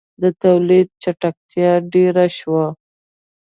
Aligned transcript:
•د 0.21 0.23
تولید 0.43 0.87
چټکتیا 1.03 1.71
ډېره 1.93 2.25
شوه. 2.37 2.65